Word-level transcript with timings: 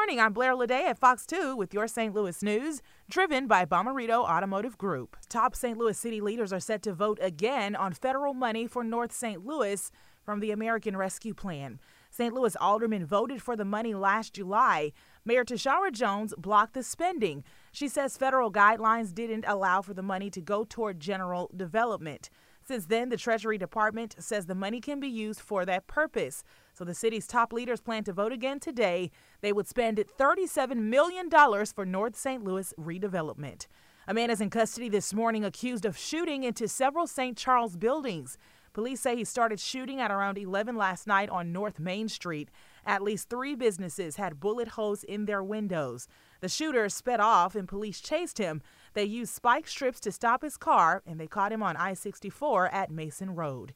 Morning. 0.00 0.18
I'm 0.18 0.32
Blair 0.32 0.54
Lede 0.54 0.70
at 0.70 0.98
Fox 0.98 1.26
2 1.26 1.54
with 1.54 1.74
your 1.74 1.86
St. 1.86 2.14
Louis 2.14 2.42
news, 2.42 2.80
driven 3.10 3.46
by 3.46 3.66
Bommarito 3.66 4.24
Automotive 4.24 4.78
Group. 4.78 5.14
Top 5.28 5.54
St. 5.54 5.76
Louis 5.76 5.96
city 5.96 6.22
leaders 6.22 6.54
are 6.54 6.58
set 6.58 6.80
to 6.84 6.94
vote 6.94 7.18
again 7.20 7.76
on 7.76 7.92
federal 7.92 8.32
money 8.32 8.66
for 8.66 8.82
North 8.82 9.12
St. 9.12 9.44
Louis 9.44 9.92
from 10.24 10.40
the 10.40 10.52
American 10.52 10.96
Rescue 10.96 11.34
Plan. 11.34 11.78
St. 12.10 12.32
Louis 12.32 12.56
aldermen 12.56 13.04
voted 13.04 13.42
for 13.42 13.56
the 13.56 13.64
money 13.66 13.92
last 13.92 14.32
July. 14.32 14.92
Mayor 15.26 15.44
Tishaura 15.44 15.92
Jones 15.92 16.32
blocked 16.38 16.72
the 16.72 16.82
spending. 16.82 17.44
She 17.70 17.86
says 17.86 18.16
federal 18.16 18.50
guidelines 18.50 19.14
didn't 19.14 19.44
allow 19.46 19.82
for 19.82 19.92
the 19.92 20.02
money 20.02 20.30
to 20.30 20.40
go 20.40 20.64
toward 20.64 20.98
general 20.98 21.50
development. 21.54 22.30
Since 22.70 22.86
then, 22.86 23.08
the 23.08 23.16
Treasury 23.16 23.58
Department 23.58 24.14
says 24.20 24.46
the 24.46 24.54
money 24.54 24.80
can 24.80 25.00
be 25.00 25.08
used 25.08 25.40
for 25.40 25.64
that 25.64 25.88
purpose. 25.88 26.44
So 26.72 26.84
the 26.84 26.94
city's 26.94 27.26
top 27.26 27.52
leaders 27.52 27.80
plan 27.80 28.04
to 28.04 28.12
vote 28.12 28.30
again 28.30 28.60
today. 28.60 29.10
They 29.40 29.52
would 29.52 29.66
spend 29.66 29.98
$37 29.98 30.76
million 30.76 31.28
for 31.74 31.84
North 31.84 32.14
St. 32.14 32.44
Louis 32.44 32.72
redevelopment. 32.78 33.66
A 34.06 34.14
man 34.14 34.30
is 34.30 34.40
in 34.40 34.50
custody 34.50 34.88
this 34.88 35.12
morning 35.12 35.44
accused 35.44 35.84
of 35.84 35.98
shooting 35.98 36.44
into 36.44 36.68
several 36.68 37.08
St. 37.08 37.36
Charles 37.36 37.76
buildings. 37.76 38.38
Police 38.72 39.00
say 39.00 39.16
he 39.16 39.24
started 39.24 39.58
shooting 39.58 40.00
at 40.00 40.12
around 40.12 40.38
11 40.38 40.76
last 40.76 41.06
night 41.06 41.28
on 41.28 41.52
North 41.52 41.80
Main 41.80 42.08
Street. 42.08 42.50
At 42.86 43.02
least 43.02 43.28
three 43.28 43.54
businesses 43.54 44.16
had 44.16 44.40
bullet 44.40 44.68
holes 44.68 45.02
in 45.02 45.26
their 45.26 45.42
windows. 45.42 46.06
The 46.40 46.48
shooter 46.48 46.88
sped 46.88 47.20
off 47.20 47.54
and 47.54 47.68
police 47.68 48.00
chased 48.00 48.38
him. 48.38 48.62
They 48.94 49.04
used 49.04 49.34
spike 49.34 49.66
strips 49.66 49.98
to 50.00 50.12
stop 50.12 50.42
his 50.42 50.56
car 50.56 51.02
and 51.04 51.18
they 51.18 51.26
caught 51.26 51.52
him 51.52 51.62
on 51.62 51.76
I 51.76 51.94
64 51.94 52.68
at 52.68 52.90
Mason 52.90 53.34
Road. 53.34 53.74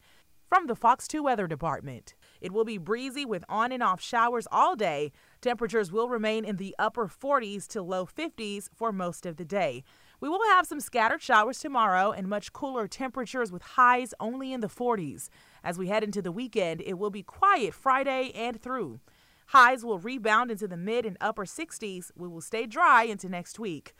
From 0.48 0.66
the 0.68 0.76
Fox 0.76 1.08
2 1.08 1.24
Weather 1.24 1.48
Department, 1.48 2.14
it 2.40 2.52
will 2.52 2.64
be 2.64 2.78
breezy 2.78 3.24
with 3.24 3.44
on 3.48 3.72
and 3.72 3.82
off 3.82 4.00
showers 4.00 4.46
all 4.52 4.76
day. 4.76 5.10
Temperatures 5.40 5.90
will 5.90 6.08
remain 6.08 6.44
in 6.44 6.56
the 6.56 6.76
upper 6.78 7.08
40s 7.08 7.66
to 7.68 7.82
low 7.82 8.06
50s 8.06 8.68
for 8.72 8.92
most 8.92 9.26
of 9.26 9.36
the 9.36 9.44
day. 9.44 9.82
We 10.24 10.30
will 10.30 10.40
have 10.52 10.66
some 10.66 10.80
scattered 10.80 11.20
showers 11.20 11.58
tomorrow 11.58 12.10
and 12.10 12.26
much 12.26 12.54
cooler 12.54 12.88
temperatures 12.88 13.52
with 13.52 13.60
highs 13.60 14.14
only 14.18 14.54
in 14.54 14.62
the 14.62 14.68
40s. 14.68 15.28
As 15.62 15.76
we 15.76 15.88
head 15.88 16.02
into 16.02 16.22
the 16.22 16.32
weekend, 16.32 16.80
it 16.80 16.94
will 16.94 17.10
be 17.10 17.22
quiet 17.22 17.74
Friday 17.74 18.32
and 18.34 18.58
through. 18.58 19.00
Highs 19.48 19.84
will 19.84 19.98
rebound 19.98 20.50
into 20.50 20.66
the 20.66 20.78
mid 20.78 21.04
and 21.04 21.18
upper 21.20 21.44
60s. 21.44 22.10
We 22.16 22.26
will 22.26 22.40
stay 22.40 22.64
dry 22.64 23.02
into 23.02 23.28
next 23.28 23.58
week. 23.58 23.92